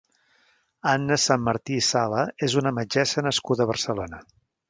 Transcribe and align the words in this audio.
Anna 0.91 1.17
Sanmartí 1.23 1.77
i 1.81 1.83
Sala 1.89 2.23
és 2.49 2.57
una 2.63 2.73
metgessa 2.79 3.27
nascuda 3.27 3.67
a 3.67 3.71
Barcelona. 3.75 4.25